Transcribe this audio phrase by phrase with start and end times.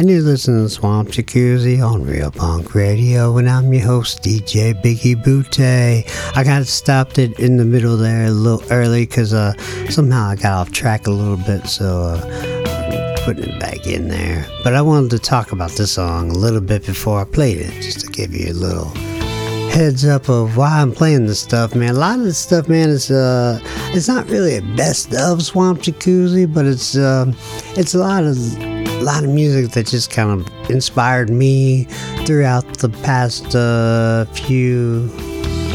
[0.00, 4.72] and you're listening to Swamp Jacuzzi on Real Punk Radio, and I'm your host, DJ
[4.72, 5.60] Biggie Butte.
[6.34, 9.52] I got stopped it in the middle there a little early because uh,
[9.90, 14.08] somehow I got off track a little bit, so uh, I'm putting it back in
[14.08, 14.46] there.
[14.64, 17.82] But I wanted to talk about this song a little bit before I played it,
[17.82, 18.88] just to give you a little
[19.70, 21.90] heads up of why I'm playing this stuff, man.
[21.90, 23.60] A lot of this stuff, man, is uh,
[23.92, 27.30] it's not really a best of Swamp Jacuzzi, but it's uh,
[27.76, 31.84] it's a lot of a lot of music that just kind of inspired me
[32.26, 35.10] throughout the past uh, few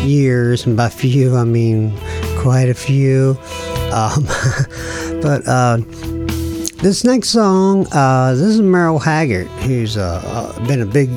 [0.03, 1.97] years, and by few I mean
[2.37, 3.35] quite a few.
[3.91, 4.25] Um,
[5.23, 5.77] but uh,
[6.83, 11.09] this next song, uh, this is Merle Haggard, who's uh, uh, been a big,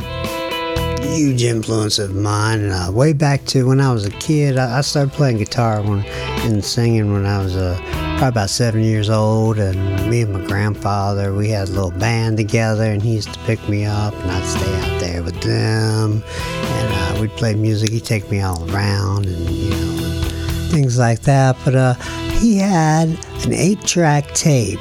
[1.14, 2.60] huge influence of mine.
[2.60, 5.82] And uh, way back to when I was a kid, I, I started playing guitar
[5.82, 6.04] when,
[6.44, 7.78] and singing when I was uh,
[8.18, 9.58] probably about seven years old.
[9.58, 13.40] And me and my grandfather, we had a little band together, and he used to
[13.40, 16.22] pick me up, and I'd stay out there with them.
[16.22, 17.90] And uh, we'd play music.
[17.90, 21.56] He'd take me all around, and you know, things like that.
[21.64, 21.94] But uh,
[22.38, 23.08] he had
[23.44, 24.80] an eight-track tape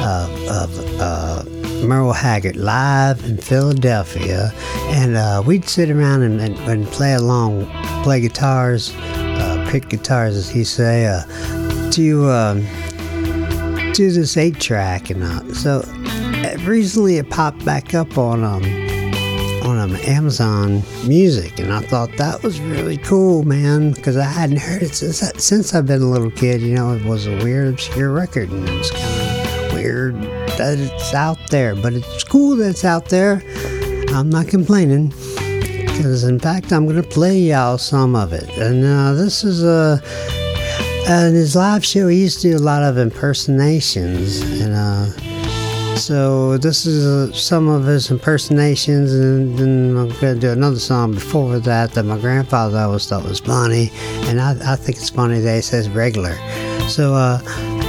[0.00, 1.44] of, of uh,
[1.82, 4.52] Merle Haggard live in Philadelphia,
[4.90, 7.66] and uh, we'd sit around and, and, and, play along,
[8.02, 11.22] play guitars, uh, pick guitars, as he say, uh,
[11.90, 12.60] to um,
[13.92, 15.82] do this eight track and uh, so
[16.64, 18.62] recently it popped back up on um
[19.64, 24.58] on um, Amazon Music, and I thought that was really cool, man, because I hadn't
[24.58, 26.62] heard it since since I've been a little kid.
[26.62, 30.14] You know, it was a weird, obscure record, and it's kind of weird
[30.56, 33.42] that it's out there, but it's cool that it's out there.
[34.14, 35.08] I'm not complaining.
[35.08, 40.00] Because in fact, I'm gonna play y'all some of it, and uh, this is a.
[40.02, 45.06] Uh, in his live show, he used to do a lot of impersonations, and uh,
[45.96, 50.78] so this is uh, some of his impersonations, and then I'm going to do another
[50.78, 53.90] song before that that my grandfather always thought was funny,
[54.26, 56.36] and I, I think it's funny that he says regular.
[56.88, 57.40] So uh,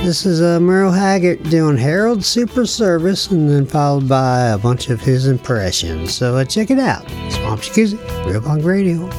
[0.04, 4.90] this is uh, Merle Haggard doing Harold Super Service, and then followed by a bunch
[4.90, 6.14] of his impressions.
[6.14, 7.08] So uh, check it out.
[7.32, 9.10] Swamp Jacuzzi, Real Punk Radio.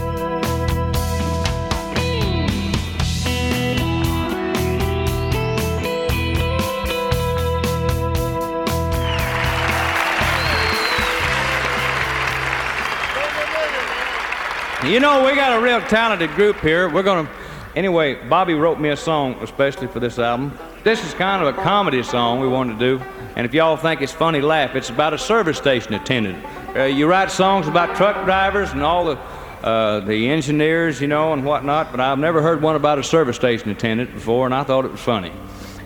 [14.82, 16.88] You know, we got a real talented group here.
[16.88, 17.32] We're going to.
[17.76, 20.58] Anyway, Bobby wrote me a song especially for this album.
[20.82, 23.04] This is kind of a comedy song we wanted to do.
[23.36, 24.74] And if y'all think it's funny, laugh.
[24.74, 26.42] It's about a service station attendant.
[26.74, 29.18] Uh, you write songs about truck drivers and all the.
[29.60, 33.36] Uh, the engineers, you know, and whatnot, but I've never heard one about a service
[33.36, 35.32] station attendant before, and I thought it was funny.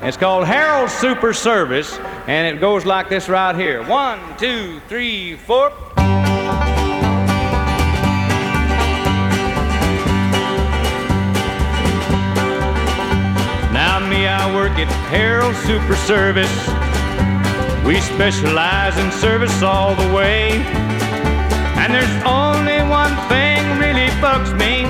[0.01, 3.83] It's called Harold Super Service, and it goes like this right here.
[3.83, 5.73] One, two, three, four.
[14.09, 16.53] Me, I work at Harold Super Service.
[17.85, 20.53] We specialize in service all the way.
[21.81, 24.85] And there's only one thing really bugs me.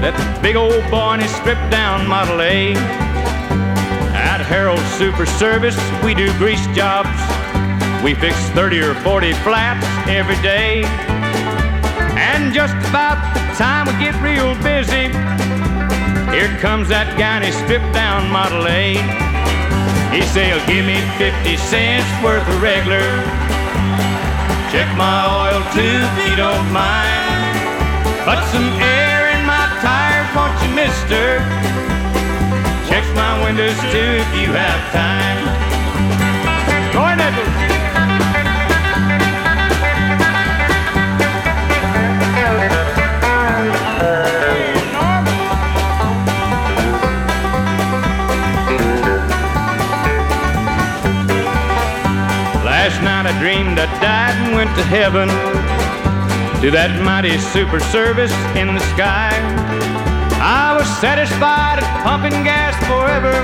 [0.00, 2.74] That big old Barney stripped down Model A.
[4.14, 7.10] At Harold Super Service, we do grease jobs.
[8.04, 10.84] We fix 30 or 40 flats every day.
[12.16, 15.08] And just about the time we get real busy,
[16.32, 18.96] here comes that guy he stripped down Model A.
[20.12, 23.04] He say, oh, give me 50 cents worth of regular.
[24.72, 27.56] Check my oil too if you don't mind.
[28.28, 31.40] Put some air in my tires, won't you, mister?
[32.88, 35.67] Check my windows too if you have time.
[53.28, 55.28] I dreamed I died and went to heaven
[56.64, 59.28] to that mighty super service in the sky.
[60.40, 63.36] I was satisfied at pumping gas forever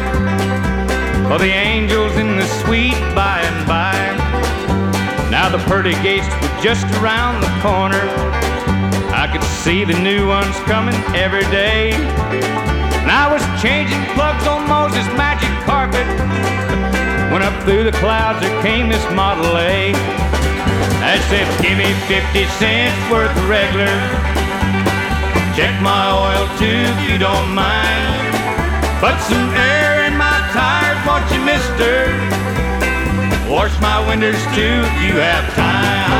[1.28, 3.92] for the angels in the sweet by and by.
[5.28, 8.00] Now the pearly gates were just around the corner.
[9.12, 11.92] I could see the new ones coming every day.
[11.92, 16.08] And I was changing plugs on Moses' magic carpet.
[17.34, 19.90] When up through the clouds there came this Model A.
[21.02, 23.90] That said, give me 50 cents worth of regular.
[25.58, 28.22] Check my oil too if you don't mind.
[29.02, 32.06] Put some air in my tires, won't you, mister?
[33.50, 36.14] Wash my windows too if you have time.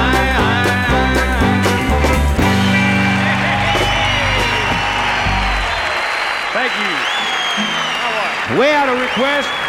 [6.59, 8.59] Thank you.
[8.59, 9.64] We had a request.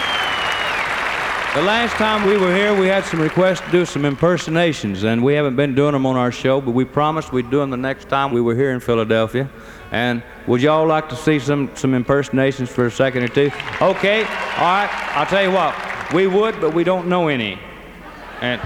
[1.55, 5.23] The last time we were here, we had some requests to do some impersonations, and
[5.23, 7.77] we haven't been doing them on our show, but we promised we'd do them the
[7.77, 9.49] next time we were here in Philadelphia.
[9.89, 13.51] And would y'all like to see some, some impersonations for a second or two?
[13.81, 14.89] Okay, all right.
[15.15, 15.73] I'll tell you what,
[16.13, 17.57] we would, but we don't know any.
[18.41, 18.61] And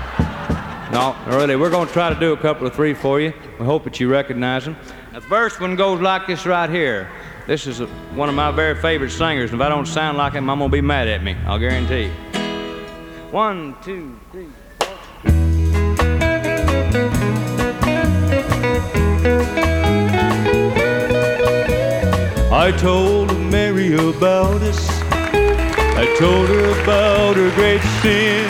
[0.91, 3.33] no, really, we're going to try to do a couple of three for you.
[3.59, 4.75] We hope that you recognize them.
[5.13, 7.07] The first one goes like this right here.
[7.45, 7.85] This is a,
[8.15, 9.53] one of my very favorite singers.
[9.53, 11.35] If I don't sound like him, I'm going to be mad at me.
[11.45, 12.28] I'll guarantee you.
[13.31, 14.47] One, two, three.
[22.51, 24.89] I told Mary about us.
[26.01, 28.49] I told her about her great sin.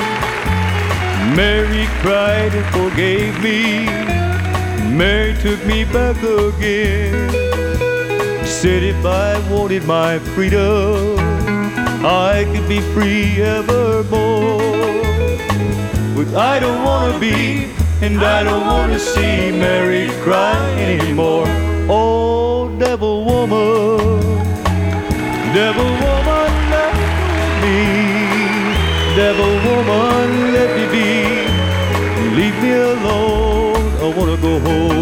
[1.36, 3.86] Mary cried and forgave me.
[4.96, 7.30] Mary took me back again.
[8.46, 11.18] Said if I wanted my freedom,
[12.02, 14.59] I could be free evermore.
[16.20, 17.72] But I don't wanna be,
[18.02, 21.48] and I don't wanna see Mary cry anymore.
[21.88, 24.20] Oh, devil woman,
[25.54, 26.94] devil woman, let
[27.64, 27.80] me,
[29.16, 31.10] devil woman, let me be.
[32.36, 34.99] Leave me alone, I wanna go home.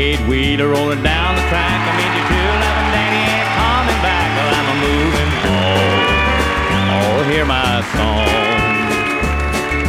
[0.00, 1.80] Eight wheeler rolling down the track.
[1.84, 4.28] I mean, you two eleven Danny ain't coming back.
[4.36, 6.08] Well, I'm a moving home.
[6.96, 8.28] Oh, hear my song.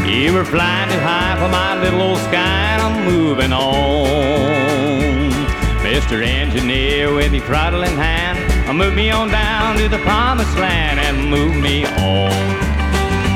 [0.06, 5.32] You were flying too high for my little old sky, and I'm moving on.
[5.82, 6.22] Mr.
[6.24, 8.38] Engineer with your throttle in hand,
[8.78, 12.32] move me on down to the promised land and move me on.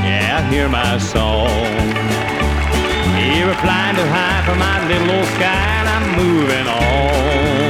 [0.04, 2.15] Yeah, hear my song.
[3.46, 7.65] You were flying too high for my little old sky, and I'm moving on.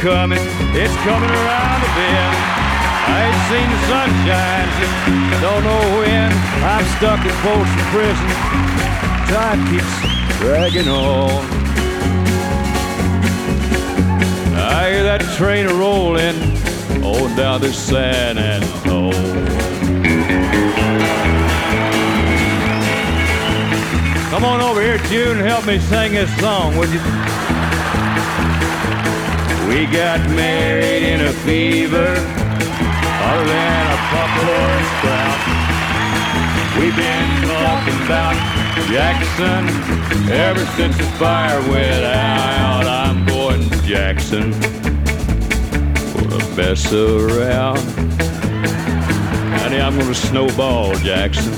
[0.00, 0.38] Coming,
[0.72, 2.36] it's coming around the bend.
[3.04, 4.68] I ain't seen the sunshine,
[5.42, 6.32] don't know when.
[6.64, 8.28] I'm stuck in Folsom Prison,
[9.28, 9.94] time keeps
[10.38, 11.44] dragging on.
[14.56, 16.36] I hear that train rolling,
[17.04, 19.10] on down to San Antonio.
[24.30, 27.29] Come on over here, June, help me sing this song, would you?
[29.70, 33.98] We got married in a fever, other than a
[34.98, 35.40] sprout.
[36.76, 38.34] We've been talking about
[38.88, 39.68] Jackson
[40.28, 42.84] ever since the fire went out.
[42.84, 47.78] I'm going to Jackson for the best around.
[49.60, 51.52] Honey, I'm gonna snowball Jackson.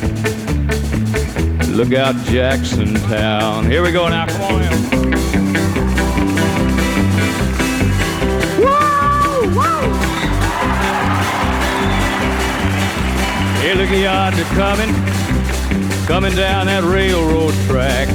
[1.75, 3.65] Look out, Jackson Town.
[3.71, 4.27] Here we go now.
[4.27, 4.92] Come on in.
[13.73, 14.95] Hey, look at yonder coming,
[16.07, 18.07] coming down that railroad track.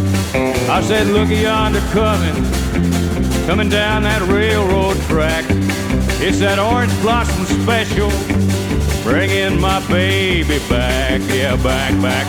[0.69, 2.35] I said, look at yonder coming,
[3.47, 5.45] coming down that railroad track.
[6.21, 8.11] It's that orange blossom special,
[9.01, 12.27] bringing my baby back, yeah, back, back.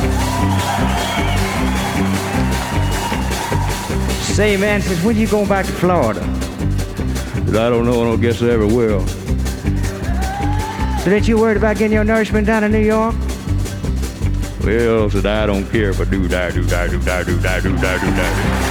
[4.22, 6.22] Say, man, since when you going back to Florida?
[7.48, 9.04] I don't know, I don't guess I ever will.
[11.02, 13.14] So that you worried about getting your nourishment down in New York?
[14.62, 17.60] Well, said I don't care if I do die, do die, do die, do die,
[17.60, 18.67] do die, do die.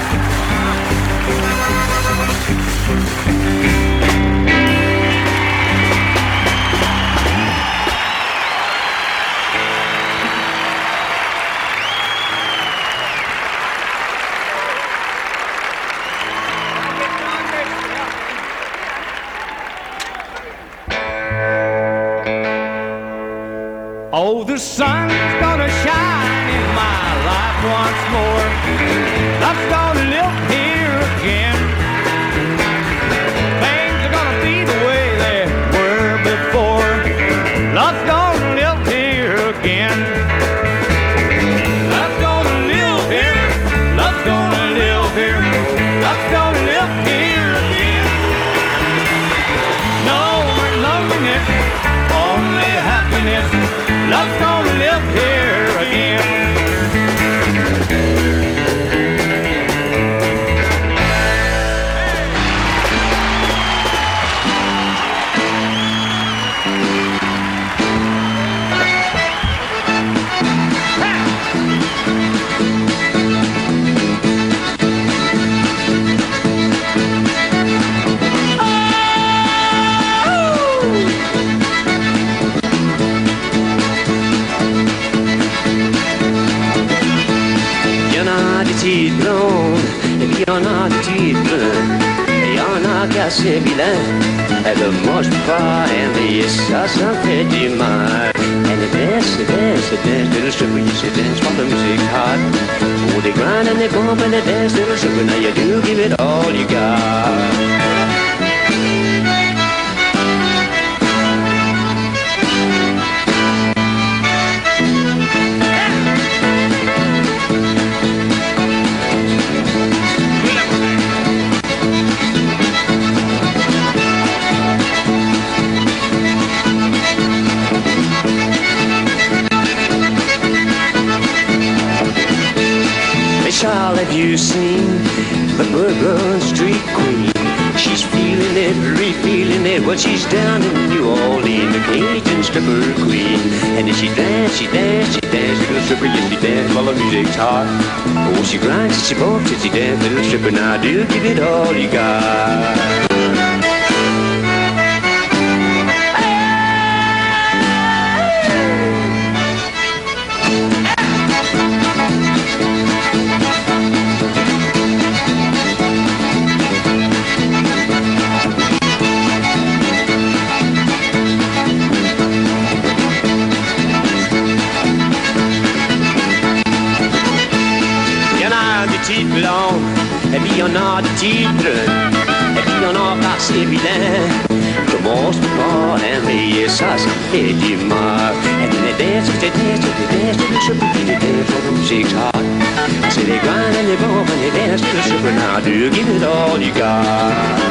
[187.38, 191.50] Gedimar And then they dance, they dance, they dance to the super in the dance
[191.52, 194.88] for the music's heart I say they grind and they bump and they dance to
[194.88, 197.67] the super Now do give it all you got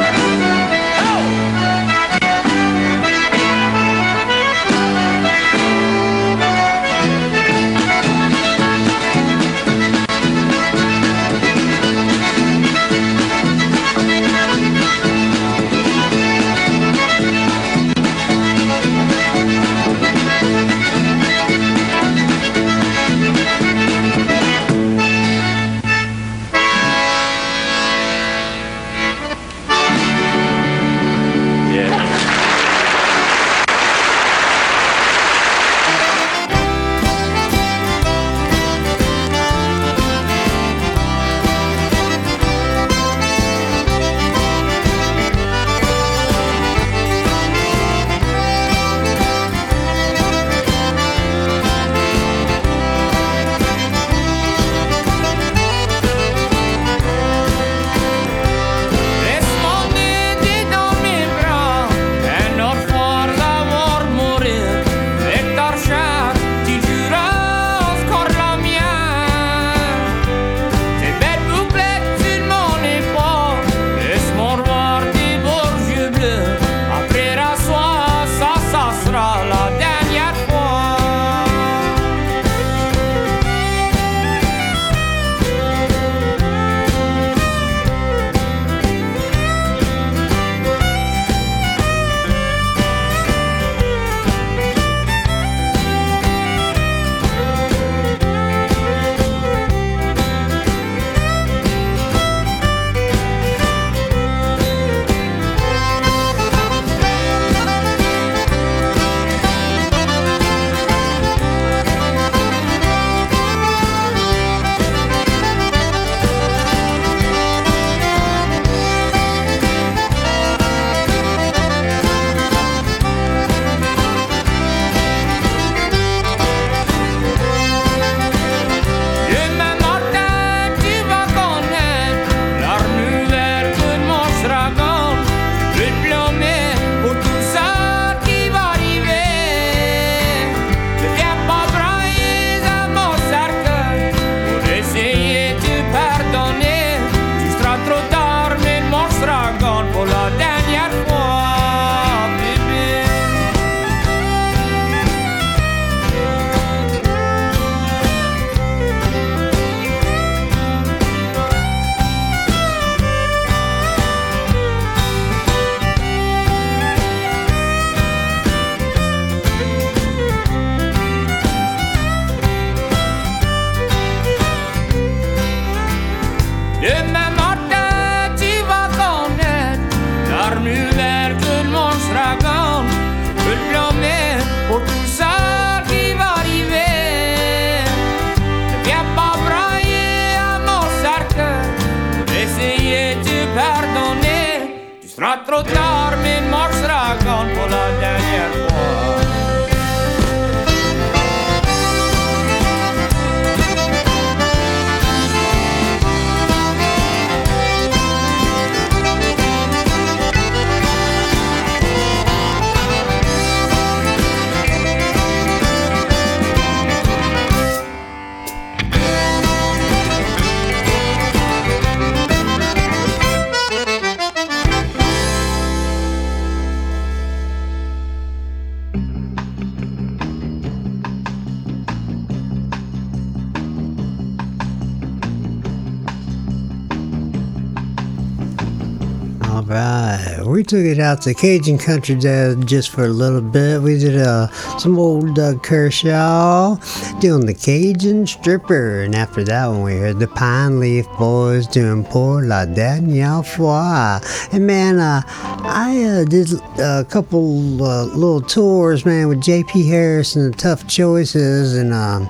[240.67, 243.81] took it out to Cajun country there just for a little bit.
[243.81, 246.75] We did uh, some old Doug Kershaw
[247.19, 252.03] doing the Cajun Stripper, and after that one we heard the Pine Leaf Boys doing
[252.03, 254.19] Pour la Dernière fois.
[254.51, 256.49] And man, uh, I uh, did
[256.79, 259.87] a couple uh, little tours, man, with J.P.
[259.87, 262.23] Harris and the Tough Choices, and um,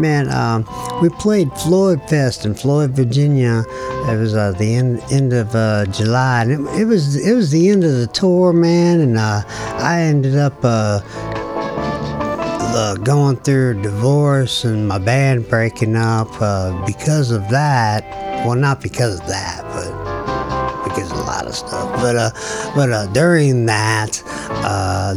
[0.00, 0.26] man,
[1.02, 3.64] we played Floyd Fest in Floyd, Virginia.
[4.06, 7.50] It was uh, the end end of uh, July, and it, it was it was
[7.50, 9.00] the end of the tour, man.
[9.00, 11.00] And uh, I ended up uh,
[12.76, 18.04] uh, going through a divorce and my band breaking up uh, because of that.
[18.46, 21.90] Well, not because of that, but because of a lot of stuff.
[21.94, 22.30] But uh,
[22.76, 24.22] but uh, during that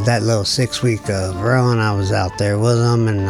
[0.05, 3.27] that little six week run, I was out there with them, and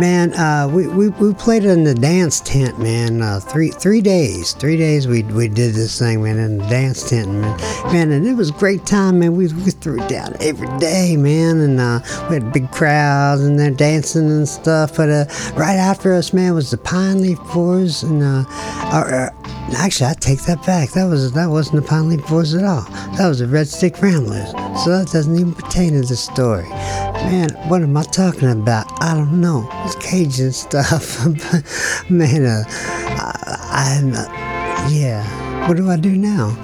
[0.00, 3.22] man, uh, we, we we played in the dance tent, man.
[3.22, 7.08] Uh, three three days, three days we we did this thing, man, in the dance
[7.08, 7.58] tent, man.
[7.92, 9.34] Man, and it was a great time, man.
[9.34, 13.58] We, we threw it down every day, man, and uh, we had big crowds and
[13.58, 14.96] they're dancing and stuff.
[14.96, 18.44] But uh, right after us, man, was the Pine Leaf Boys, and uh,
[18.92, 19.30] or, uh,
[19.76, 20.90] actually, I take that back.
[20.90, 22.82] That was that wasn't the Pine Leaf Boys at all.
[23.16, 24.50] That was the Red Stick Ramblers.
[24.84, 26.68] So that doesn't even pertain to the story.
[26.68, 28.86] Man, what am I talking about?
[29.02, 29.68] I don't know.
[29.96, 31.24] Cajun stuff.
[32.10, 35.66] man, uh, I, I'm, uh, yeah.
[35.68, 36.56] What do I do now?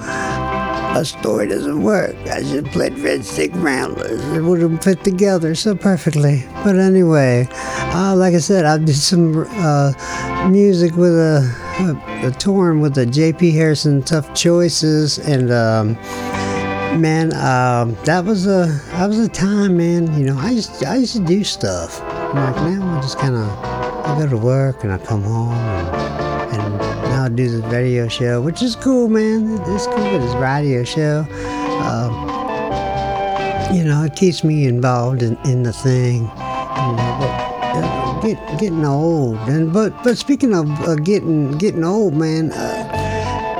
[0.97, 2.15] A story doesn't work.
[2.27, 4.23] I should played Red Stick Ramblers.
[4.31, 6.45] It would have fit together so perfectly.
[6.63, 9.91] But anyway, uh, like I said, I did some uh,
[10.49, 13.51] music with a, a, a touring with the J.P.
[13.51, 15.93] Harrison Tough Choices, and um,
[16.99, 20.17] man, um, that was a that was a time, man.
[20.17, 22.01] You know, I used I used to do stuff.
[22.35, 26.61] Like now I just kind of I go to work and I come home and,
[26.61, 29.57] and now I do this radio show, which is cool, man.
[29.67, 30.19] It's cool.
[30.19, 31.25] This radio show.
[31.85, 32.13] Um,
[33.73, 36.25] you know, it keeps me involved in, in the thing.
[36.35, 37.31] But,
[37.77, 42.51] uh, get, getting old, and but but speaking of uh, getting getting old, man.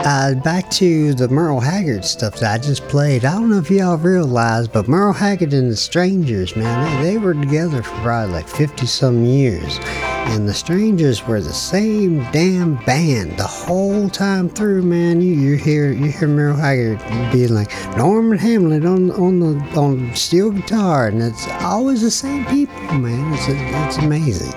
[0.05, 3.25] Uh, back to the Merle Haggard stuff that I just played.
[3.25, 7.17] I don't know if y'all realize, but Merle Haggard and the Strangers, man, they, they
[7.17, 9.79] were together for probably like 50 some years.
[10.27, 15.21] And the Strangers were the same damn band the whole time through, man.
[15.21, 16.99] You, you hear you hear Merle Haggard
[17.31, 22.45] being like Norman Hamlet on on the on steel guitar, and it's always the same
[22.45, 23.33] people, man.
[23.33, 24.53] It's it's amazing,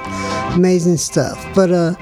[0.52, 1.42] amazing stuff.
[1.54, 1.94] But uh,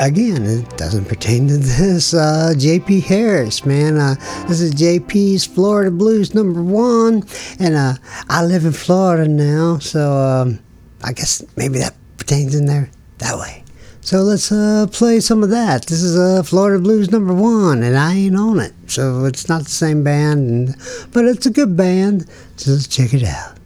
[0.00, 2.14] again, it doesn't pertain to this.
[2.14, 3.00] Uh, J.P.
[3.00, 3.96] Harris, man.
[3.96, 4.14] Uh,
[4.48, 7.24] this is J.P.'s Florida Blues number one,
[7.58, 7.94] and uh,
[8.28, 10.60] I live in Florida now, so um,
[11.02, 13.64] I guess maybe that pertains in there that way.
[14.00, 15.86] So let's uh, play some of that.
[15.86, 19.64] This is uh, Florida Blues number one, and I ain't on it, so it's not
[19.64, 20.76] the same band, and,
[21.12, 22.28] but it's a good band.
[22.56, 23.58] So let's check it out.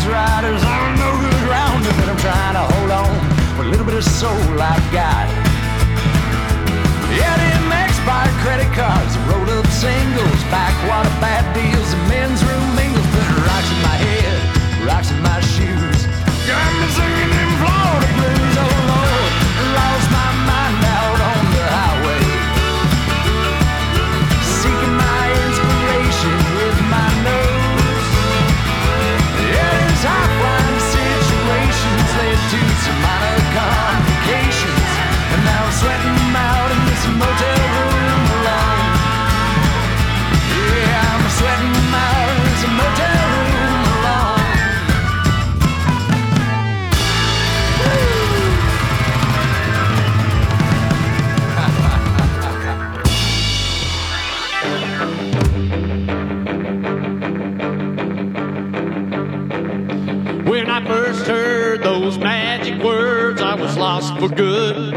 [0.00, 3.86] circus riders on no good ground, but I'm trying to hold on for a little
[3.86, 5.28] bit of soul I've got.
[7.16, 11.29] Yeah, DMX by credit cards, rolled up singles, backwater bands.
[64.20, 64.94] For good.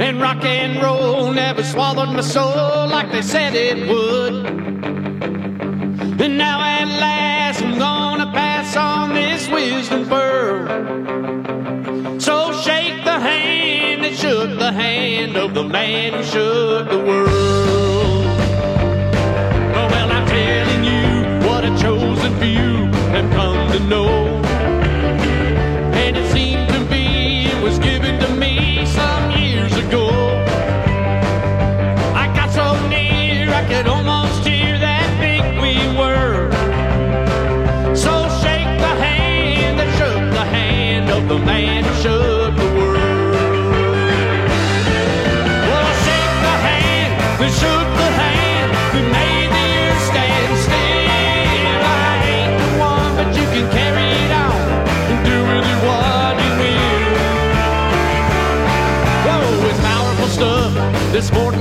[0.00, 4.46] And rock and roll never swallowed my soul like they said it would.
[6.20, 10.66] And now at last I'm gonna pass on this wisdom pearl.
[12.18, 18.26] So shake the hand that shook the hand of the man who shook the world.
[19.78, 24.33] Oh, well, I'm telling you what a chosen few have come to know.
[61.22, 61.53] Stuff that's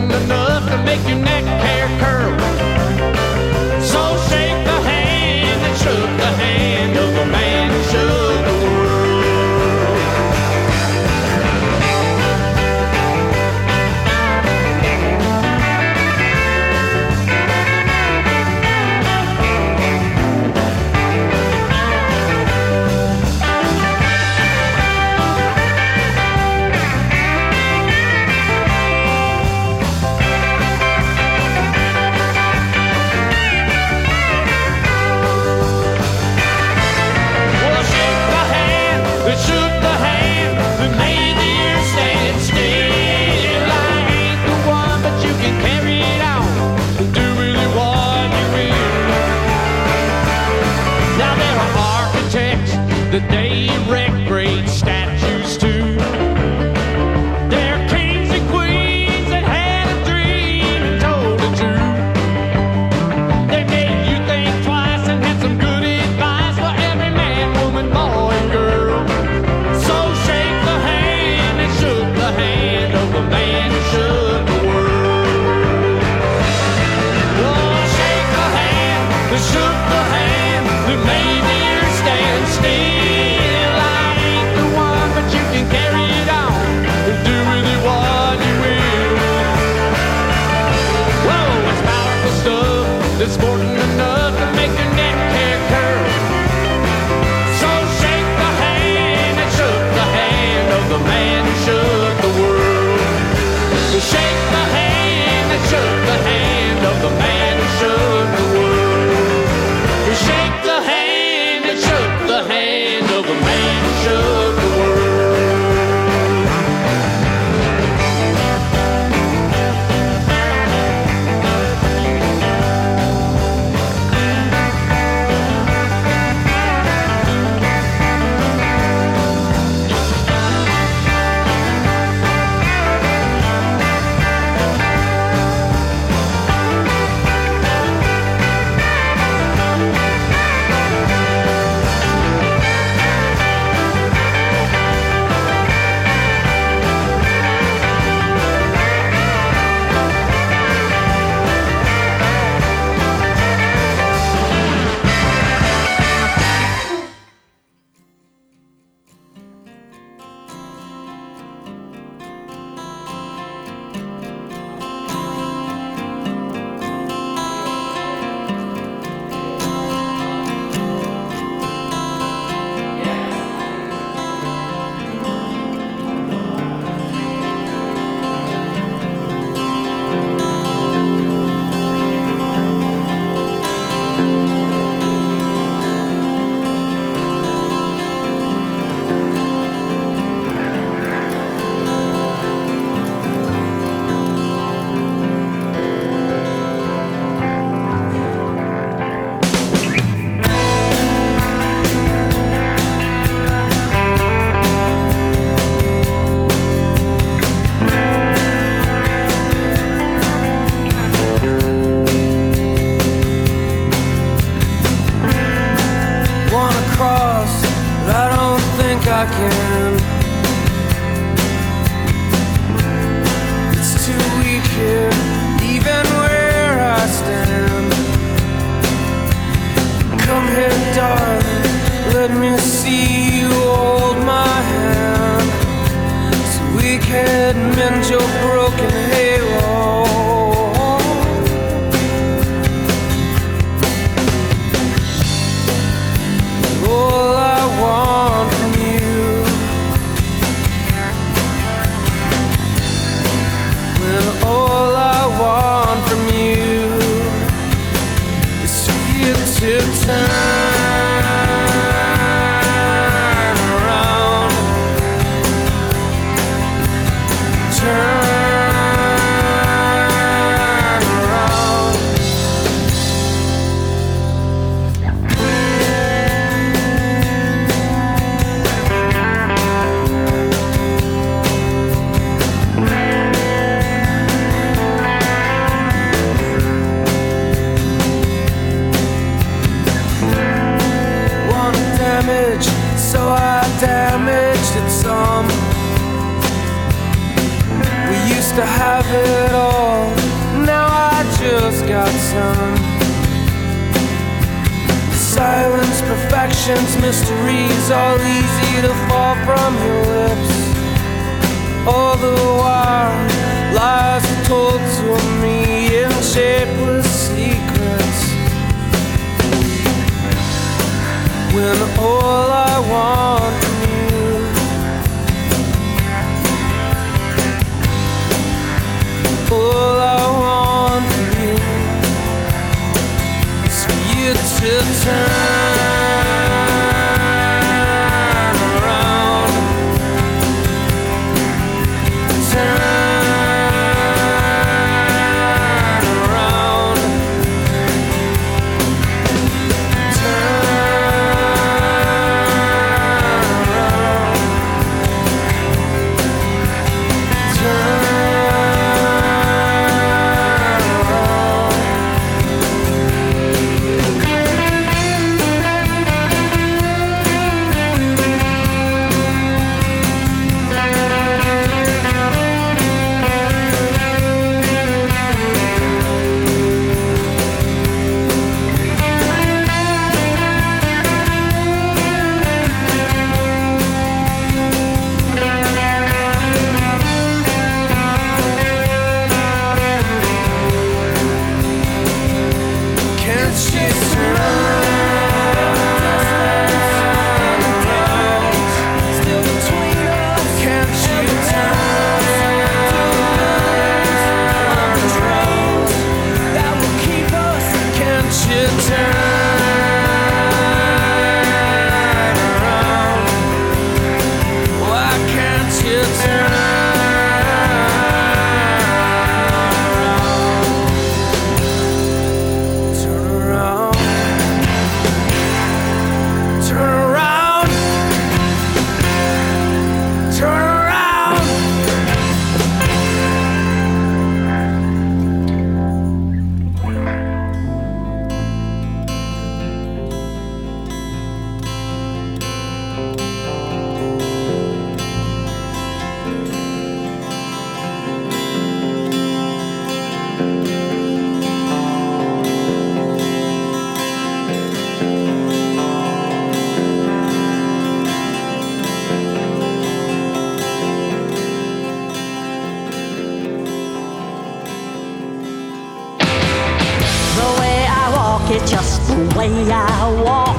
[469.44, 470.58] way I walk.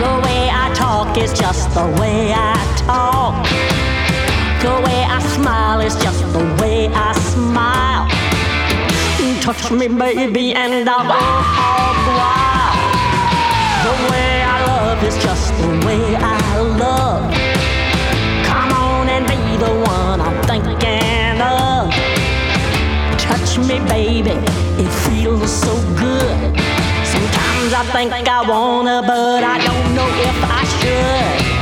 [0.00, 3.34] The way I talk is just the way I talk.
[4.60, 8.06] The way I smile is just the way I smile.
[9.40, 11.20] Touch me, baby, and I'll go
[11.64, 12.76] all wild.
[13.86, 17.22] The way I love is just the way I love.
[18.48, 21.88] Come on and be the one I'm thinking of.
[23.18, 24.36] Touch me, baby,
[27.80, 31.58] I think I wanna, but I don't know if I should.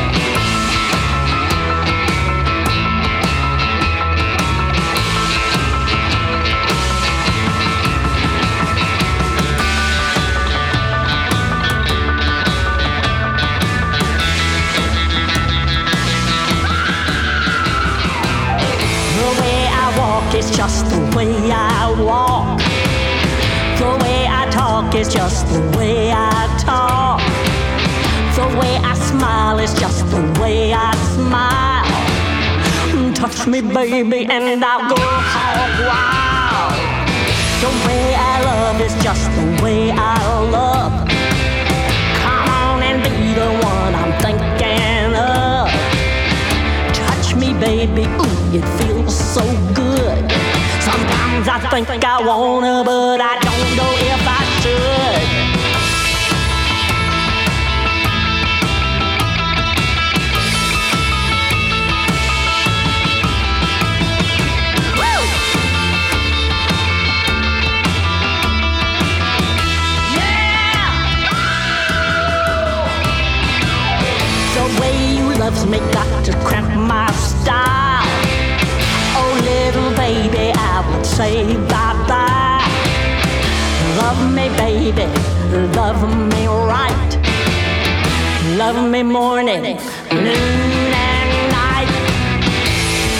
[19.18, 22.58] The way I walk is just the way I walk.
[23.78, 24.25] The way
[24.76, 27.20] I talk is just the way I talk.
[28.36, 33.14] The way I smile is just the way I smile.
[33.14, 36.76] touch me, baby, and I'll go hog wild.
[37.62, 40.18] The way I love is just the way I
[40.50, 40.92] love.
[42.20, 45.72] Come on and be the one I'm thinking of.
[46.92, 50.30] Touch me, baby, ooh, it feels so good.
[50.84, 55.46] Sometimes I think I wanna, but I don't know if I should.
[74.54, 76.32] The way you loves me got to
[76.76, 78.02] my style.
[79.18, 82.45] Oh, little baby, I say bye bye.
[83.96, 85.06] Love me, baby,
[85.74, 86.02] love
[86.32, 87.10] me right.
[88.56, 91.90] Love me morning, noon, and night.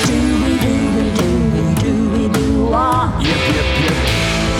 [0.06, 3.18] Do we do we do we do we do ah?
[3.20, 3.96] Yep, yep, yep.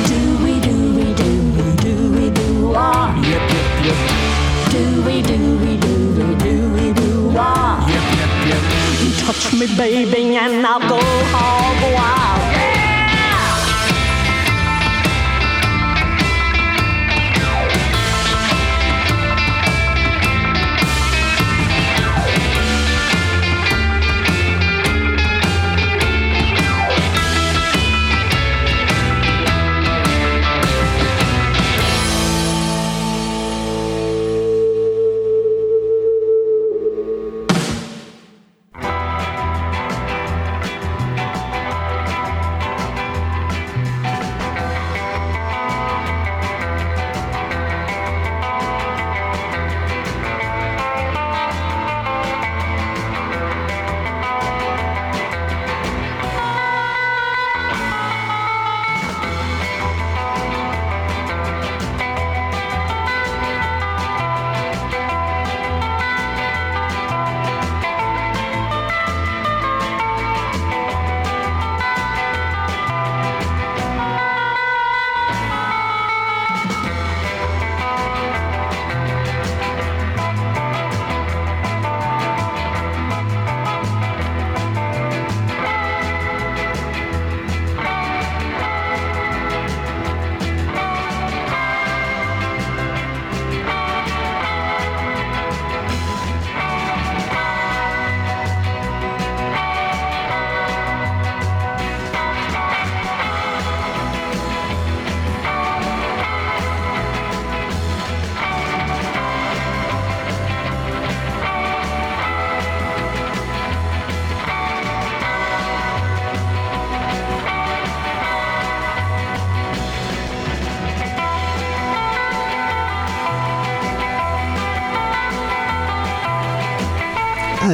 [0.08, 3.14] Do we do we do we do we do ah?
[3.30, 3.98] Yep, yep, yep.
[4.72, 7.86] Do we do we do we do we do ah?
[7.92, 8.62] Yep, yep, yep.
[9.26, 10.98] Touch me, baby, and I'll go
[11.32, 12.45] hog wild.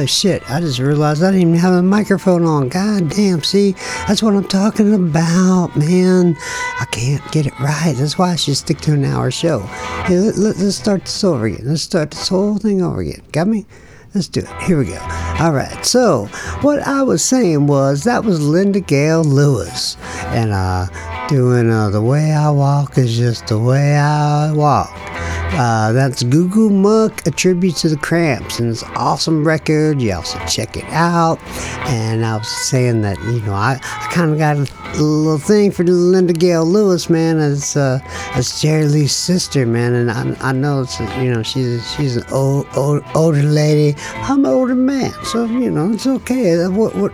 [0.03, 2.67] Oh shit, I just realized I didn't even have a microphone on.
[2.67, 3.71] God damn, see,
[4.05, 6.35] that's what I'm talking about, man.
[6.77, 7.93] I can't get it right.
[7.95, 9.59] That's why I should stick to an hour show.
[9.59, 11.61] Hey, let, let, let's start this over again.
[11.63, 13.21] Let's start this whole thing over again.
[13.31, 13.65] Got me?
[14.13, 14.61] Let's do it.
[14.63, 14.99] Here we go.
[15.39, 15.85] All right.
[15.85, 16.25] So,
[16.63, 19.95] what I was saying was that was Linda Gail Lewis.
[20.33, 20.87] And, uh,
[21.29, 25.12] doing uh, The Way I Walk is just the way I walk.
[25.55, 30.01] Uh, that's Goo Muck, a tribute to the Cramps, and it's an awesome record.
[30.01, 31.39] You also check it out.
[31.87, 35.71] And I was saying that you know I, I kind of got a, little thing
[35.71, 37.99] for Linda Gail Lewis, man, as uh,
[38.33, 39.93] as Jerry Lee's sister, man.
[39.93, 43.95] And I, I know it's you know she's she's an old, old older lady.
[44.15, 46.63] I'm an older man, so you know it's okay.
[46.63, 47.11] Uh, What what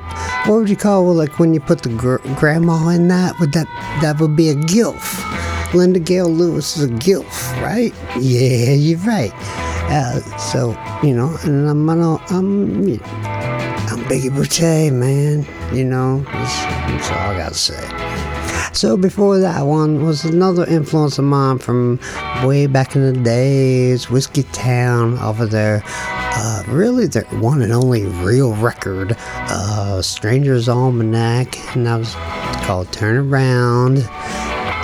[0.47, 3.37] what would you call like when you put the gr- grandma in that?
[3.41, 3.67] Would that
[4.01, 5.25] that would be a gilf?
[5.71, 7.93] Linda Gail Lewis is a gilf, right?
[8.29, 9.33] Yeah, you're right.
[9.89, 12.87] Uh, so you know, and I'm I'm, I'm
[14.05, 15.47] Biggie Boutte, man.
[15.75, 18.69] You know, that's, that's all I gotta say.
[18.71, 21.99] So before that one was another influence of mine from
[22.43, 25.81] way back in the days, Whiskeytown over there.
[25.87, 32.13] Uh, really, their one and only real record, uh, Stranger's Almanac, and that was
[32.67, 34.07] called Turn Around.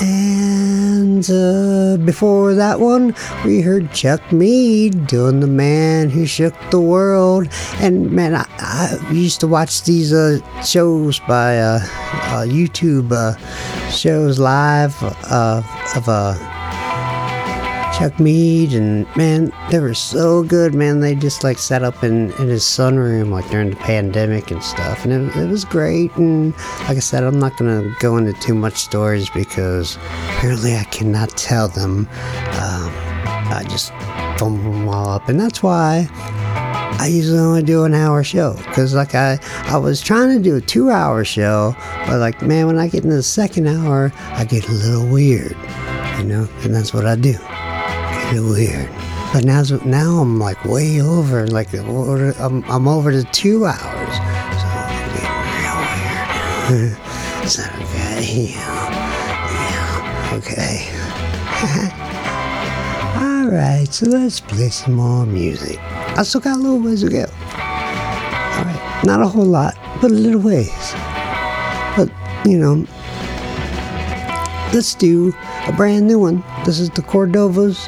[0.02, 0.75] And
[1.06, 7.48] uh, before that one, we heard Chuck Mead doing The Man Who Shook the World.
[7.80, 11.80] And man, I, I used to watch these uh, shows by uh,
[12.34, 13.38] uh, YouTube uh,
[13.90, 14.96] shows live
[15.30, 15.62] uh,
[15.96, 16.34] of uh,
[17.98, 21.00] Chuck Mead, and man, they were so good, man.
[21.00, 25.06] They just like set up in, in his sunroom like during the pandemic and stuff,
[25.06, 26.14] and it, it was great.
[26.16, 26.54] And
[26.88, 31.30] like I said, I'm not gonna go into too much stories because apparently I cannot
[31.38, 32.08] tell them.
[32.60, 32.92] Um,
[33.48, 33.94] I just
[34.38, 36.10] foam them all up, and that's why
[36.98, 40.56] I usually only do an hour show because like I I was trying to do
[40.56, 41.76] a two hour show,
[42.08, 45.56] but like man, when I get into the second hour, I get a little weird,
[46.18, 47.38] you know, and that's what I do,
[48.34, 48.90] little weird.
[49.34, 54.64] But now now I'm like way over, like I'm I'm over the two hours, so
[54.64, 55.46] I'm getting
[56.70, 56.98] real weird.
[57.46, 58.54] Is that okay?
[58.54, 58.90] Yeah,
[59.62, 62.02] yeah, okay.
[63.22, 65.78] Alright, so let's play some more music.
[66.18, 67.26] I still got a little ways to go.
[67.54, 70.94] Alright, not a whole lot, but a little ways.
[71.96, 72.10] But,
[72.46, 72.88] you know,
[74.74, 75.34] let's do
[75.68, 76.44] a brand new one.
[76.66, 77.88] This is the Cordovas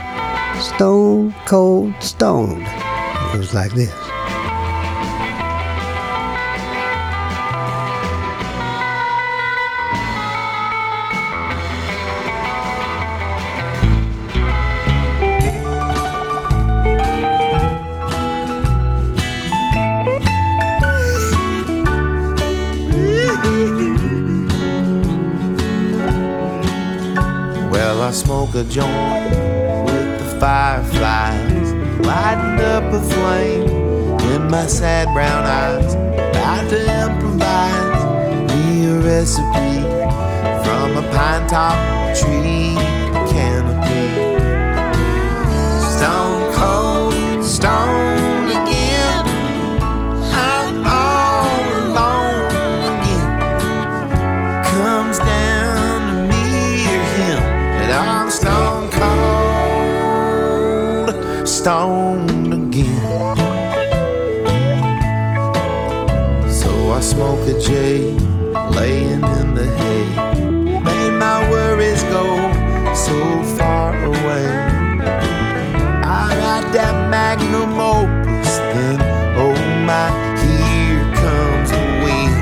[0.75, 2.61] Stone Cold Stoned.
[2.61, 3.93] It goes like this.
[27.71, 29.56] Well, I smoke a joint
[30.39, 31.73] fireflies,
[32.05, 33.69] lighting up a flame
[34.33, 35.93] in my sad brown eyes.
[35.93, 38.03] About to improvise
[38.51, 39.81] me a recipe
[40.63, 42.96] from a pine top tree
[61.67, 63.35] stoned again.
[66.49, 67.71] So I smoke a J,
[68.77, 70.05] laying in the hay,
[70.79, 72.25] made my worries go
[72.95, 73.17] so
[73.57, 74.47] far away.
[76.23, 79.01] I got that magnum opus, then
[79.43, 79.57] oh
[79.89, 80.07] my,
[80.43, 82.37] here comes the wind.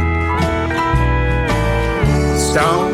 [2.39, 2.84] Stone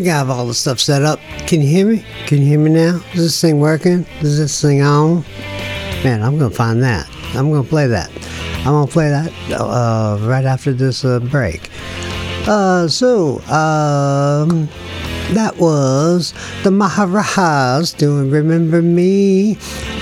[0.00, 1.20] think I have all the stuff set up.
[1.46, 2.02] Can you hear me?
[2.26, 3.02] Can you hear me now?
[3.12, 4.06] Is this thing working?
[4.20, 5.22] Is this thing on?
[6.02, 7.06] Man, I'm going to find that.
[7.34, 8.10] I'm going to play that.
[8.60, 9.30] I'm going to play that
[9.60, 11.68] uh, right after this uh, break.
[12.48, 14.70] Uh, so, um,
[15.34, 16.32] that was
[16.62, 19.58] the Maharajas doing Remember Me.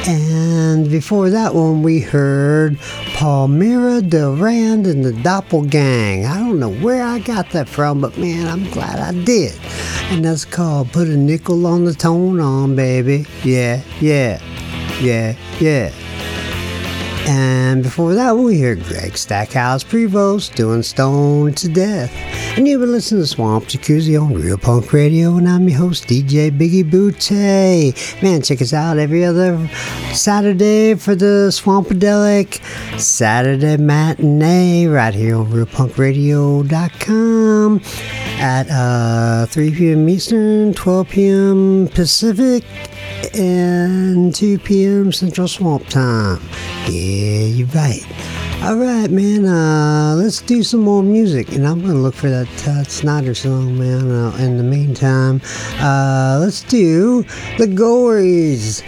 [0.07, 2.79] And before that one, we heard
[3.15, 6.25] Palmyra Delran and the Doppelgang.
[6.25, 9.59] I don't know where I got that from, but man, I'm glad I did.
[10.11, 13.27] And that's called Put a Nickel on the Tone on, baby.
[13.45, 14.41] Yeah, yeah,
[15.01, 15.93] yeah, yeah.
[17.29, 22.11] And before that, we heard Greg Stackhouse Prevost doing Stone to Death.
[22.57, 26.05] And you've been listening to Swamp Jacuzzi on Real Punk Radio, and I'm your host,
[26.05, 27.93] DJ Biggie Butte.
[28.23, 29.69] Man, check us out every other
[30.15, 32.63] Saturday for the Swampadelic
[32.99, 37.83] Saturday matinee right here on RealPunkRadio.com
[38.39, 40.09] at uh, 3 p.m.
[40.09, 41.89] Eastern, 12 p.m.
[41.89, 42.65] Pacific,
[43.35, 45.13] and 2 p.m.
[45.13, 46.41] Central Swamp Time.
[46.87, 48.07] Yeah, you're right.
[48.63, 49.45] All right, man.
[49.47, 53.79] Uh, let's do some more music, and I'm gonna look for that uh, Snyder song,
[53.79, 54.11] man.
[54.11, 55.41] Uh, in the meantime,
[55.81, 57.23] uh, let's do
[57.59, 58.83] the Gories.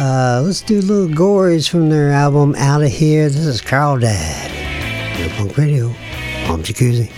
[0.00, 3.28] Uh, let's do little Gories from their album Out of Here.
[3.28, 4.50] This is Carl Dad.
[5.36, 5.88] Punk Radio.
[6.48, 7.10] I'm Jacuzzi.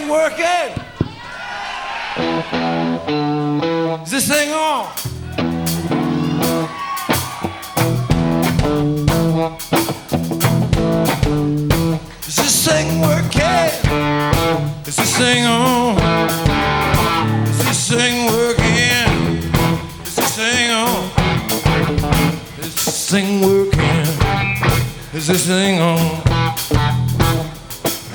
[0.00, 0.72] Thing working?
[4.02, 4.88] Is this thing on?
[12.26, 13.70] Is this thing working?
[14.86, 15.98] Is this thing on?
[17.48, 19.42] Is this thing working?
[20.04, 21.10] Is this thing on?
[22.58, 24.06] Is this thing working?
[25.14, 26.19] Is this thing on?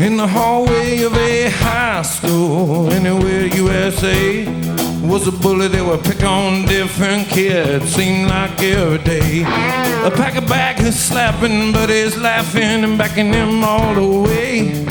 [0.06, 4.46] In the hallway of a high school, anywhere USA,
[5.02, 7.96] was a bully that would pick on different kids.
[7.96, 9.42] Seemed like every day.
[10.06, 14.86] A pack of back is slapping, but is laughing and backing him all the way.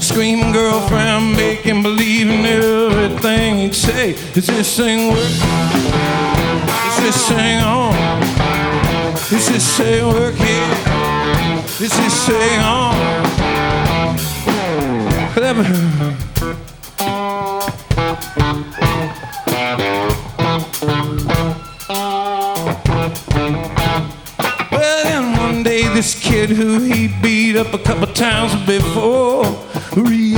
[0.00, 4.12] Screaming girlfriend, making believe in everything he'd say.
[4.34, 5.84] Is this thing working?
[6.88, 7.94] Is this thing on?
[9.30, 10.64] Is this thing working?
[11.84, 13.73] Is this thing on?
[24.70, 29.44] Well, then one day this kid who he beat up a couple times before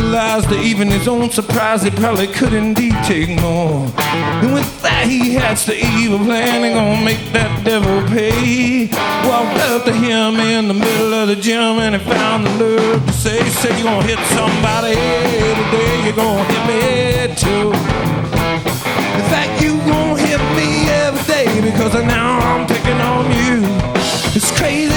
[0.07, 3.87] realized that even his own surprise, he probably could indeed take more.
[4.41, 8.87] And with that, he hatched the evil plan, he gonna make that devil pay.
[9.27, 13.05] Walked up to him in the middle of the gym, and he found the nerve
[13.05, 16.81] to say, say you're gonna hit somebody today, you're gonna hit me
[17.35, 17.69] too.
[19.19, 23.57] In fact, you gonna hit me every day because now I'm picking on you.
[24.39, 24.96] As crazy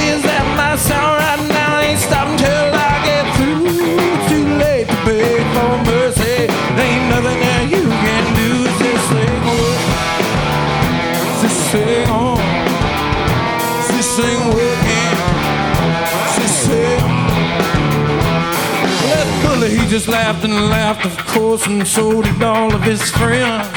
[20.00, 23.68] just laughed and laughed, of course, and so did all of his friends.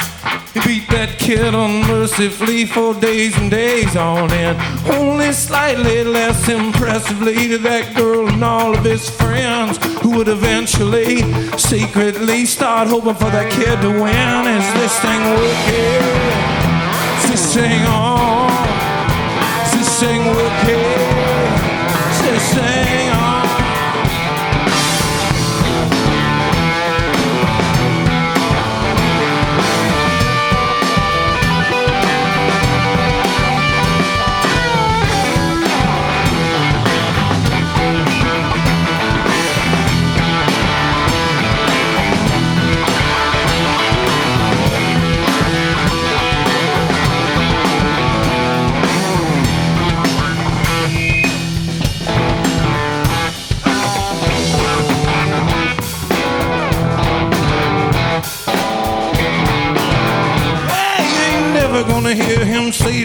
[0.55, 4.57] He beat that kid unmercifully for days and days on end.
[4.87, 11.23] Only slightly less impressively to that girl and all of his friends who would eventually
[11.59, 14.47] secretly start hoping for that kid to win.
[14.47, 16.05] Is this thing working?
[17.19, 18.12] Is this thing on?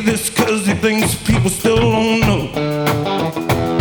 [0.07, 2.49] This cause he thinks people still don't know.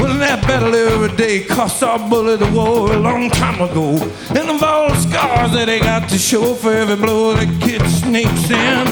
[0.01, 3.91] Well, that battle every day cost our bullet a war a long time ago.
[4.31, 7.81] And of all the scars that they got to show for every blow that kid
[7.89, 8.85] sneaks in,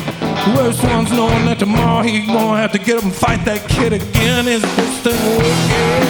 [0.45, 3.68] the worst one's knowing that tomorrow he gonna have to get up and fight that
[3.68, 4.47] kid again.
[4.47, 6.05] Is this thing working?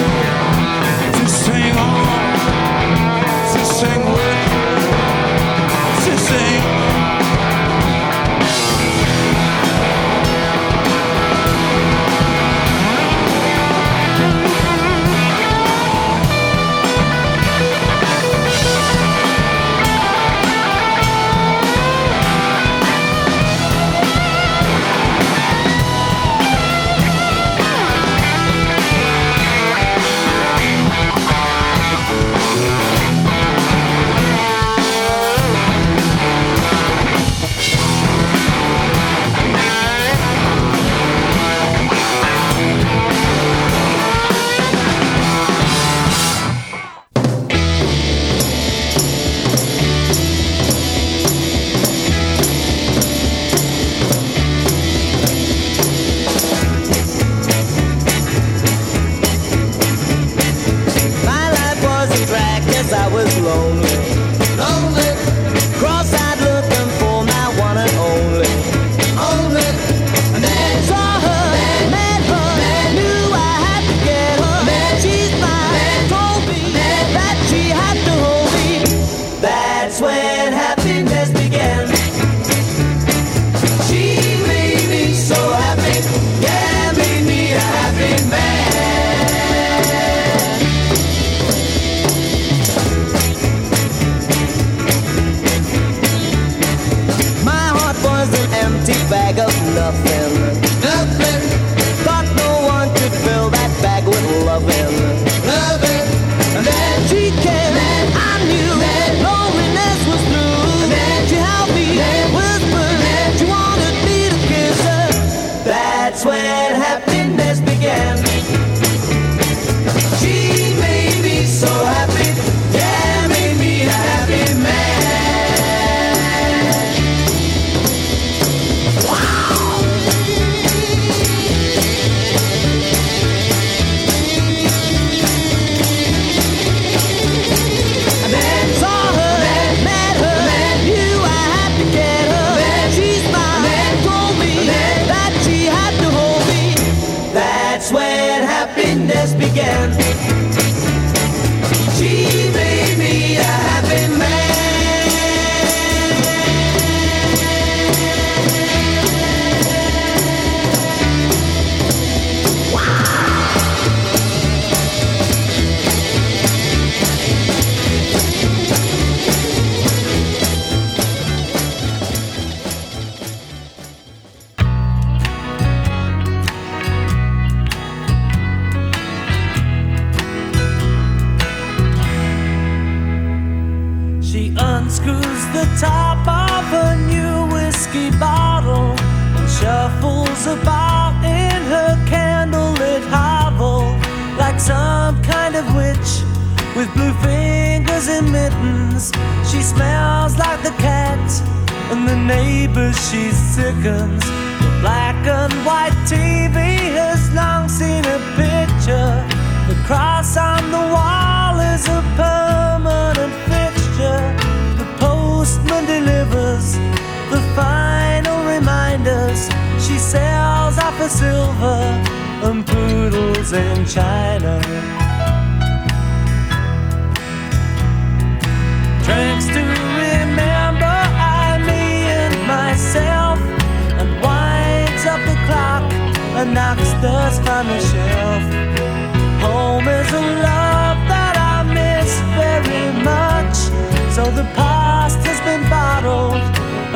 [1.23, 1.94] This thing on?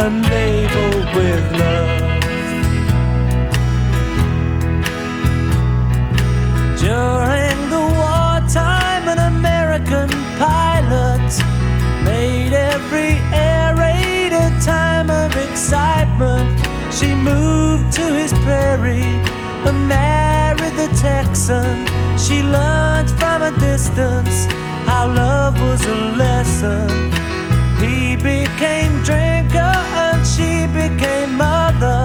[0.09, 1.99] Labeled with love.
[6.79, 11.29] During the wartime, an American pilot
[12.03, 16.59] made every air raid a time of excitement.
[16.93, 19.15] She moved to his prairie
[19.67, 21.85] and married the Texan.
[22.17, 24.45] She learned from a distance
[24.85, 26.89] how love was a lesson.
[27.79, 29.75] He became drinker
[30.39, 32.01] she became mother.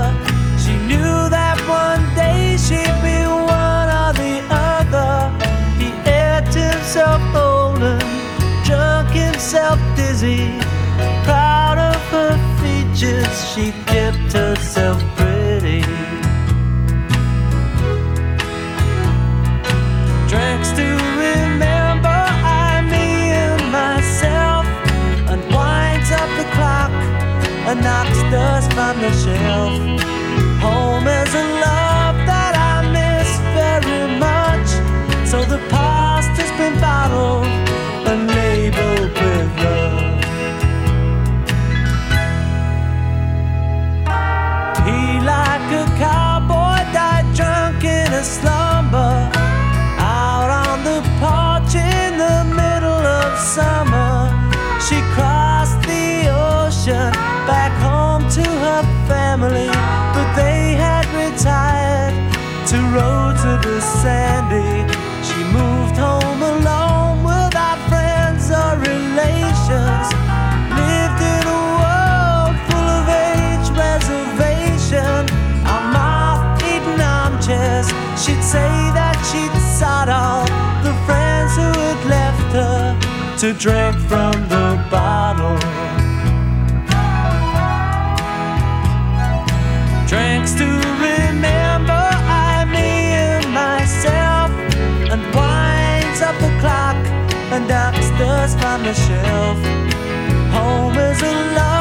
[0.62, 3.18] She knew that one day she'd be
[3.62, 5.14] one or the other.
[5.80, 5.88] He
[6.22, 8.02] ate himself golden,
[8.66, 10.50] drunk himself dizzy.
[11.28, 15.13] Proud of her features, she kept herself
[31.24, 34.68] Is a love that I miss very much,
[35.26, 37.63] so the past has been bottled
[64.48, 64.92] sandy.
[65.22, 70.06] She moved home alone without friends or relations.
[70.80, 75.28] Lived in a world full of age reservation.
[75.66, 77.88] On moth-eaten armchairs,
[78.20, 80.44] she'd say that she'd sought all
[80.82, 82.98] the friends who had left her
[83.38, 85.73] to drink from the bottle.
[98.74, 99.58] From the shelf.
[100.52, 101.73] Home is a love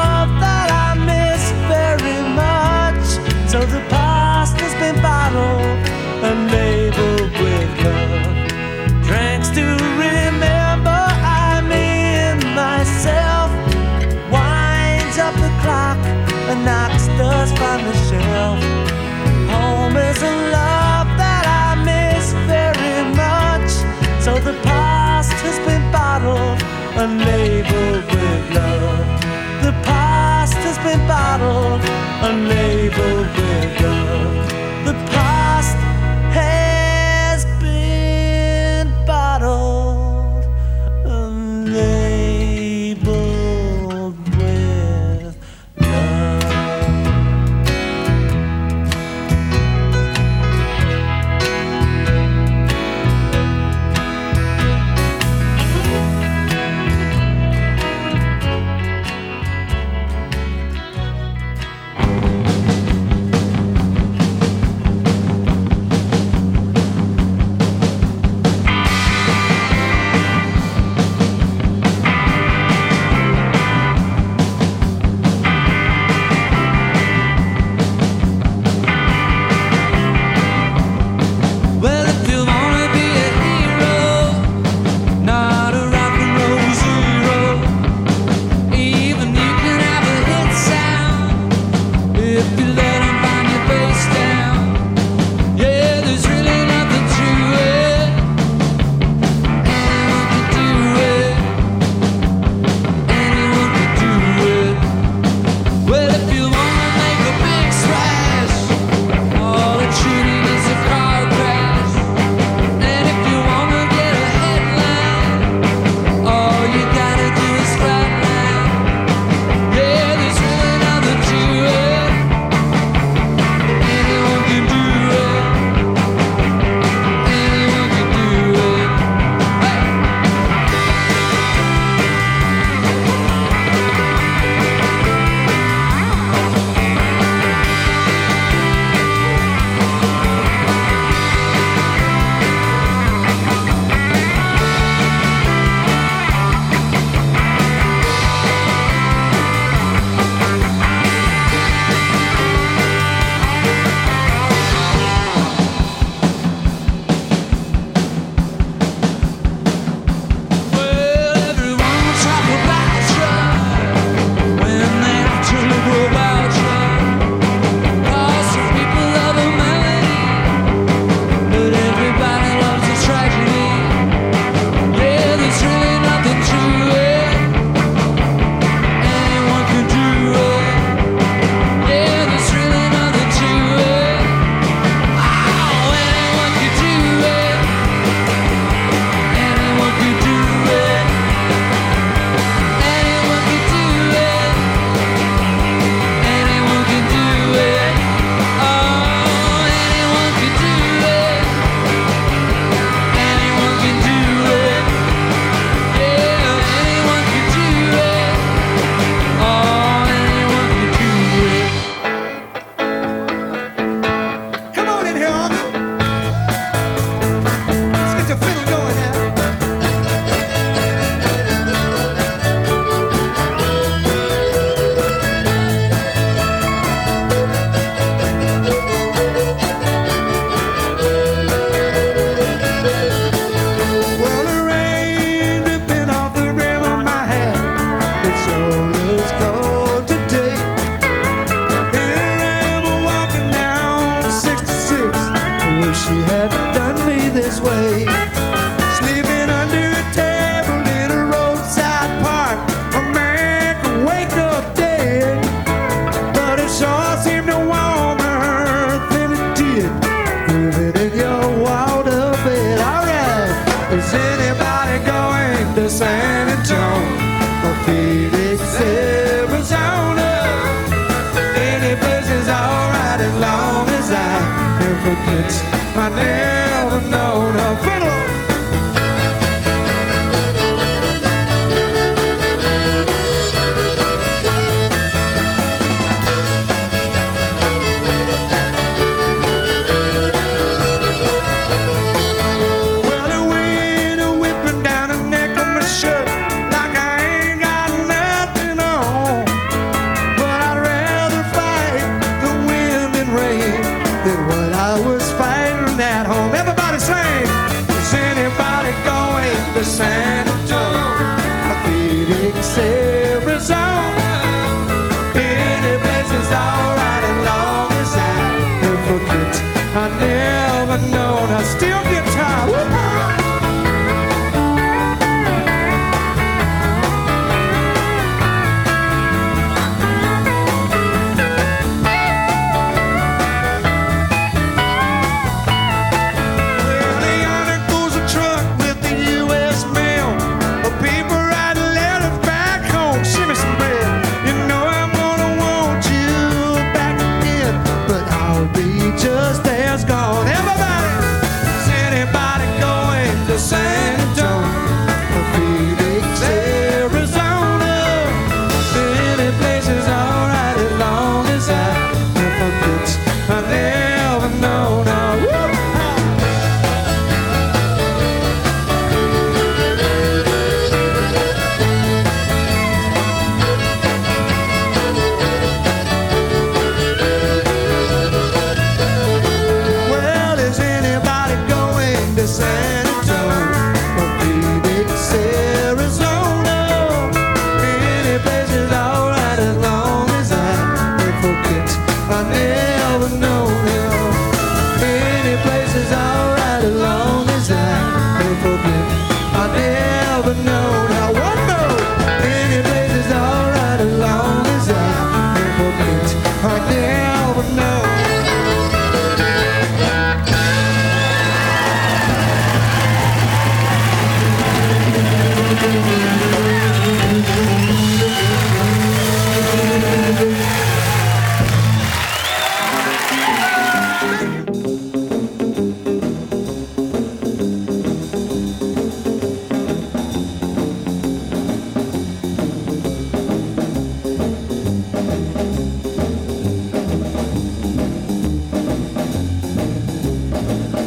[26.96, 27.18] and
[28.14, 29.06] with love.
[29.62, 31.82] The past has been bottled
[32.26, 32.48] and
[33.36, 34.53] with love.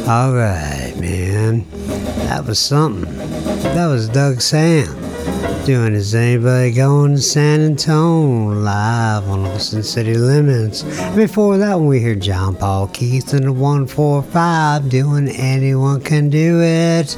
[0.08, 1.66] All right, man.
[2.28, 3.14] That was something.
[3.74, 4.86] That was Doug Sahm
[5.66, 10.82] doing Is Anybody Going to San Antonio live on Austin City Limits.
[11.14, 16.62] Before that one, we hear John Paul Keith and the 145 doing Anyone Can Do
[16.62, 17.14] It.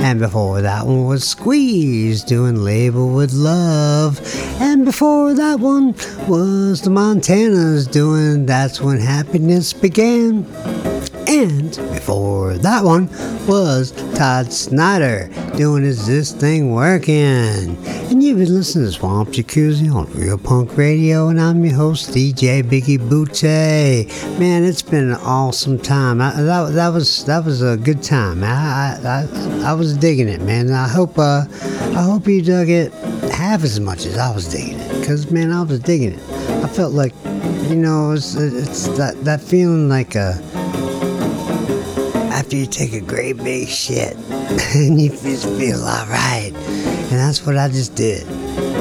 [0.00, 4.20] And before that one was Squeeze doing Label with Love.
[4.60, 5.94] And before that one
[6.28, 10.44] was the Montanas doing That's When Happiness Began.
[11.36, 13.10] And before that one
[13.46, 17.76] was Todd Snider doing Is This Thing Working?
[17.84, 22.12] And you've been listening to Swamp Jacuzzi on Real Punk Radio, and I'm your host,
[22.12, 24.08] DJ Biggie Butte.
[24.40, 26.22] Man, it's been an awesome time.
[26.22, 28.42] I, that, that was that was a good time.
[28.42, 30.72] I, I, I, I was digging it, man.
[30.72, 31.44] I hope uh,
[31.94, 32.94] I hope you dug it
[33.30, 35.06] half as much as I was digging it.
[35.06, 36.30] Cause man, I was digging it.
[36.64, 37.12] I felt like,
[37.68, 40.40] you know, it's, it's that that feeling like a
[42.46, 44.16] after you take a great big shit
[44.76, 46.54] and you just feel alright.
[46.54, 48.24] And that's what I just did.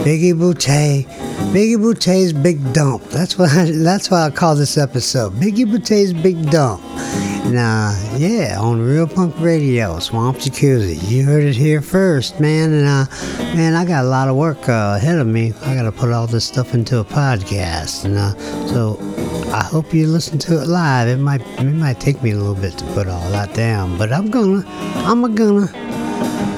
[0.06, 1.04] Biggie Boutte,
[1.52, 3.02] Biggie Boutte's Big Dump.
[3.06, 5.34] That's what I, that's why I call this episode.
[5.34, 6.84] Biggie Boutte's Big Dump.
[6.84, 11.02] And uh, yeah, on Real Punk Radio, Swamp Jacuzzi.
[11.10, 12.72] You heard it here first, man.
[12.72, 13.06] And uh,
[13.56, 15.54] man, I got a lot of work uh, ahead of me.
[15.64, 18.36] I got to put all this stuff into a podcast, and uh,
[18.68, 19.00] so
[19.56, 21.08] I hope you listen to it live.
[21.08, 24.12] It might it might take me a little bit to put all that down, but
[24.12, 24.66] I'm gonna,
[25.08, 25.72] I'm gonna,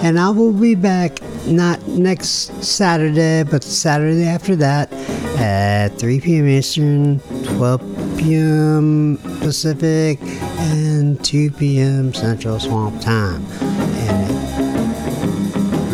[0.01, 4.91] and I will be back not next Saturday, but Saturday after that
[5.37, 6.47] at 3 p.m.
[6.47, 7.81] Eastern, 12
[8.17, 9.19] p.m.
[9.41, 12.15] Pacific and 2 p.m.
[12.15, 13.45] Central Swamp Time.
[14.09, 14.33] And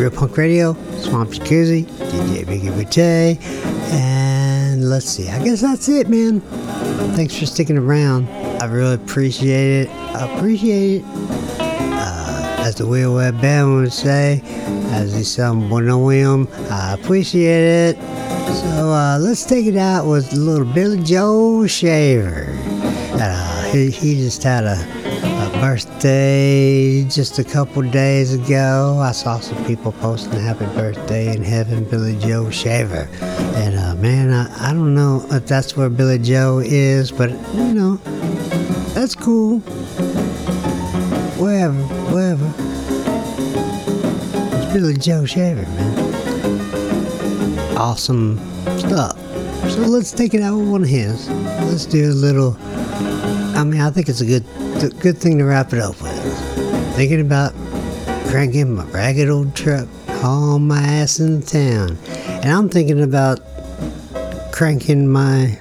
[0.00, 3.38] Real Punk Radio, Swamp Jacuzzi, DJ Biggie Boutte,
[3.92, 5.28] and let's see.
[5.28, 6.40] I guess that's it, man.
[7.12, 8.28] Thanks for sticking around.
[8.60, 9.90] I really appreciate it.
[9.90, 11.04] I appreciate it.
[11.60, 14.40] Uh, as the Wheel Web Band would say,
[14.92, 17.96] as the some William, I appreciate it.
[17.96, 22.48] So uh, let's take it out with little Billy Joe Shaver.
[23.20, 25.03] Uh, he, he just had a
[25.60, 28.98] birthday just a couple days ago.
[29.00, 33.08] I saw some people posting happy birthday in heaven, Billy Joe Shaver.
[33.20, 37.74] And uh, man, I, I don't know if that's where Billy Joe is, but you
[37.74, 37.96] know,
[38.94, 39.60] that's cool.
[41.40, 41.82] Wherever,
[42.12, 42.52] wherever.
[44.56, 45.98] It's Billy Joe Shaver, man.
[47.76, 48.38] Awesome
[48.78, 49.18] stuff.
[49.70, 51.28] So let's take it out with one of his.
[51.28, 52.56] Let's do a little.
[53.54, 54.44] I mean, I think it's a good,
[55.00, 56.96] good thing to wrap it up with.
[56.96, 57.52] Thinking about
[58.26, 63.40] cranking my ragged old truck, haul my ass in town, and I'm thinking about
[64.52, 65.56] cranking my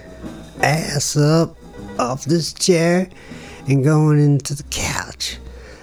[0.64, 1.56] ass up
[2.00, 3.10] off this chair
[3.68, 5.38] and going into the couch.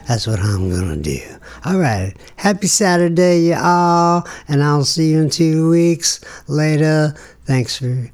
[0.09, 1.21] That's what I'm gonna do.
[1.65, 2.15] All right.
[2.37, 7.15] Happy Saturday, y'all, and I'll see you in two weeks later.
[7.45, 8.11] Thanks for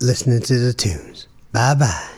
[0.00, 1.28] listening to the tunes.
[1.52, 2.17] Bye bye.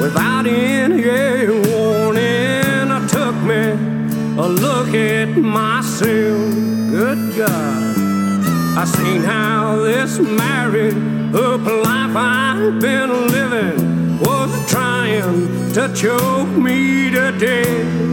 [0.00, 3.98] Without any warning, I took me
[4.38, 6.54] a look at myself.
[6.90, 7.98] Good God.
[8.78, 10.94] I seen how this married
[11.34, 18.08] up life I've been living was trying to choke me to death.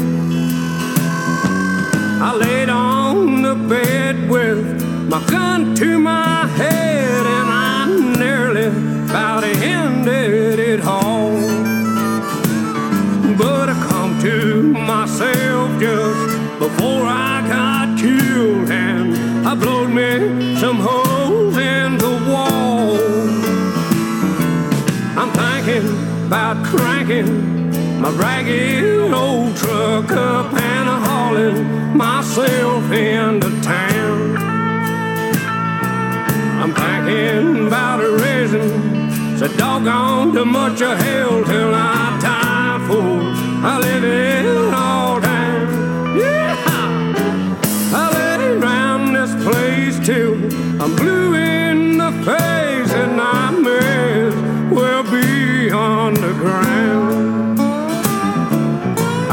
[2.21, 8.67] I laid on the bed with my gun to my head and I nearly
[9.09, 11.74] about ended it all.
[14.25, 22.13] To myself just before I got killed and I blowed me some holes in the
[22.27, 22.97] wall.
[25.15, 34.37] I'm thinking about cranking my ragged old truck up and hauling myself into town.
[36.63, 42.34] I'm thinking about raising so doggone too much of hell till I die
[43.67, 46.17] I live it all time.
[46.17, 46.55] Yeah,
[47.93, 50.35] I lay around this place till
[50.81, 53.35] I'm blue in the face and I.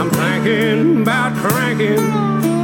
[0.03, 2.03] I'm thinking about cranking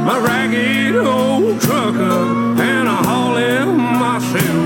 [0.03, 4.58] my ragged old truck up and hauling myself